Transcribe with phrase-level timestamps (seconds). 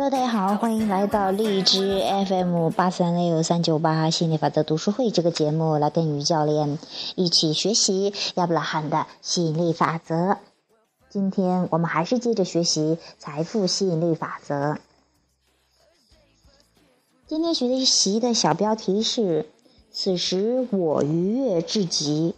[0.00, 6.78] Hello，大家好，欢迎来到荔枝 FM 八三六三九八心理法则读书会这个节目，来跟于教练
[7.16, 10.36] 一起学习亚伯拉罕的吸引力法则。
[11.10, 14.78] 今天我们还是接着学习财富吸引力法则。
[17.26, 19.46] 今天学习的小标题是：
[19.90, 22.36] 此时我愉悦至极。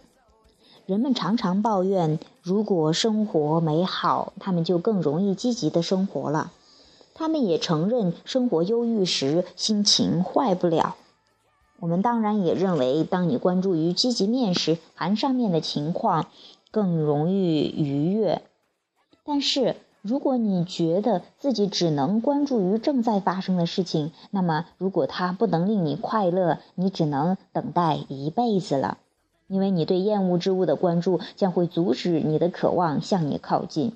[0.87, 6.51] 人们常常抱怨，如果生活美好，他们就更容易积极的生活了。
[7.13, 10.95] 他们也承认，生活忧郁时心情坏不了。
[11.79, 16.27] 我们当然也认为，当你关注于积极面时，含上面的情况
[16.71, 18.41] 更容易愉悦。
[19.23, 28.97] 但是，如果你觉得自己只能关注于正在发生的事情，那么如果它不能令你快乐，你只能等待一辈子了，
[29.47, 33.93] 因为你对厌恶之物的关注将会阻止你的渴望向你靠近。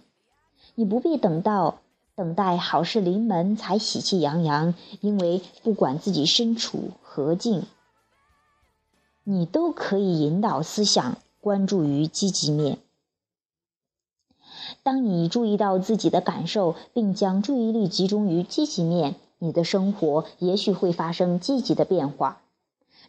[0.76, 1.80] 你不必等到。
[2.16, 7.64] 等待好事临门才喜气洋洋，因为不管自己身处何境，
[9.26, 12.78] 你都可以引导思想关注于积极面。
[14.82, 22.42] 当你注意到自己的感受，并将注意力集中于积极面，你的生活也许会发生积极的变化。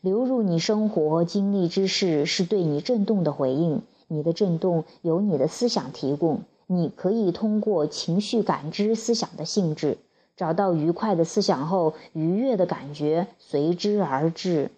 [0.01, 6.43] 流入你生活经历之事是对你震动的回应，你的震动由你的思想提供。
[6.69, 9.98] 你可以通过情绪感知思想的性质，
[10.36, 14.73] 找到愉快的思想后，愉悦的感觉随之而至。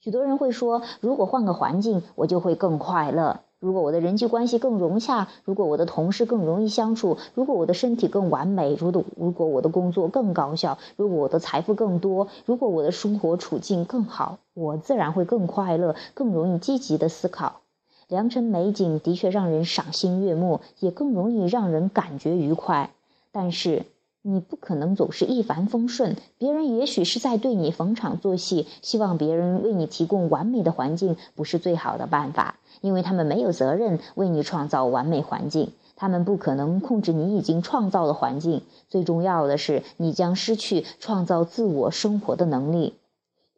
[0.00, 17.60] 许多人会说：“如果换个环境，我就会更快乐；如果我的人际关系更融洽，如果我的同事更容易相处，如果我的身体更完美，如果如果我的工作更高效，如果我的财富更多，如果我的生活处境更好，我自然会更快乐，更容易积极的思考。”
[18.08, 22.90] 良辰美景的确让人赏心悦目，也更容易让人感觉愉快。
[23.32, 23.84] 但是，
[24.22, 26.16] 你不可能总是一帆风顺。
[26.38, 38.62] 别人也许是在对你逢场作戏，希望别人为你提供完美的环境不是最好的办法，因为他们没有责任为你创造完美环境，他们不可能控制你已经创造的环境。
[38.88, 42.94] 最重要的是，你将失去创造自我生活的能力。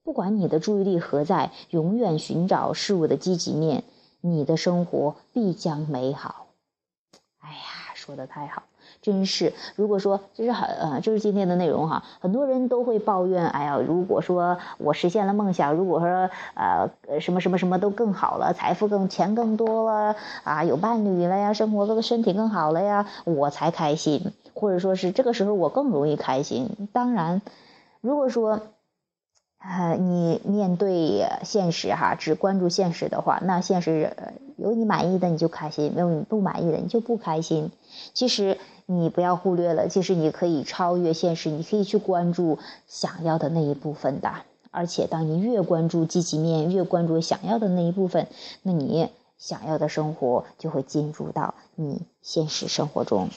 [0.03, 3.85] 不管你的注意力何在，永远寻找事物的积极面。
[4.21, 6.47] 你的生活必将美好。
[7.41, 8.65] 哎呀，说的太好，
[9.01, 9.55] 真是。
[9.75, 20.15] 如果说这是很呃，这是今天的内容哈，很多人都会抱怨，哎呀，如果说我实现了梦想，如果说呃什么什么什么都更好了，财富更钱更多了
[20.45, 26.89] 啊，有伴侣了呀，生活这个身体更好了呀，我才开心，或者说是这个时候我更容易开心。
[26.93, 27.41] 当然，
[28.03, 28.61] 如果说。
[29.63, 34.17] 呃，你面对现实哈，只关注现实的话，那现实
[34.57, 37.71] 有你满意的你就开心，没有你不满意的你就不开心。
[38.15, 38.57] 其实
[38.87, 44.33] 你不要忽略了，其实你可以超越现实，你可以去关注想要的那一部分的。
[44.71, 48.29] 而且，当你越关注积极面，越关注想要的那一部分，
[48.63, 53.29] 那你想要的生活就会进入到你现实生活中。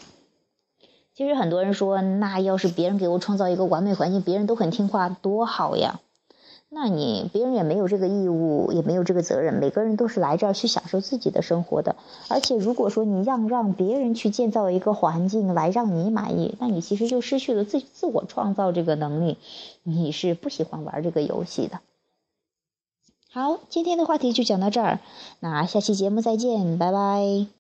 [1.13, 5.99] 其实很多人说，那要是别人给我创造一个完美环境，别人都很听话，多好呀。
[6.75, 9.53] 那你别人也没有这个义务，也没有这个责任。
[9.53, 11.95] 每个人都是来这儿去享受自己的生活的。
[12.29, 19.37] 而且，如果说你让让别人去建造一个环境来让你满意，那你其实就失去了自自我创造这个能力。
[19.83, 21.79] 你是不喜欢玩这个游戏的。
[23.29, 24.99] 好，今天的话题就讲到这儿，
[25.39, 27.62] 那下期节目再见，拜拜。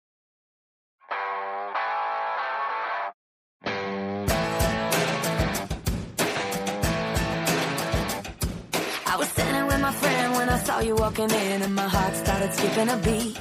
[10.65, 13.37] Saw you walking in and my heart started skipping a beat.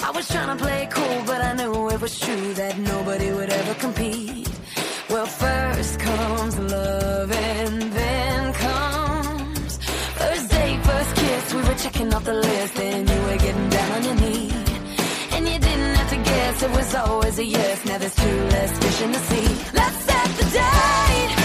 [0.00, 3.50] I was trying to play cool, but I knew it was true that nobody would
[3.50, 4.48] ever compete.
[5.10, 9.72] Well, first comes love and then comes
[10.20, 11.54] first date, first kiss.
[11.54, 14.68] We were checking off the list and you were getting down on your knees.
[15.34, 17.84] And you didn't have to guess, it was always a yes.
[17.84, 19.48] Now there's two less fish in the sea.
[19.80, 21.35] Let's set the date.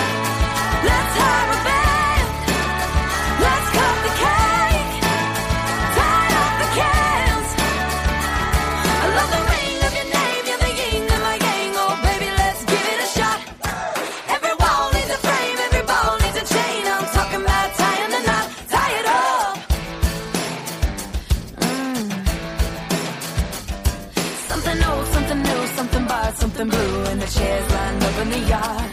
[25.31, 28.91] Something new, something barred, something blue, and the chairs lined up in the yard.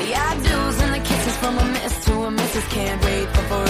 [0.00, 3.42] The I do's and the kisses from a miss to a missus can't wait for
[3.42, 3.65] forever